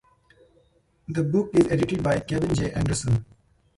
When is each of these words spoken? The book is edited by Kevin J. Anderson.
The 1.09 1.23
book 1.23 1.51
is 1.53 1.67
edited 1.67 2.01
by 2.01 2.21
Kevin 2.21 2.55
J. 2.55 2.71
Anderson. 2.71 3.23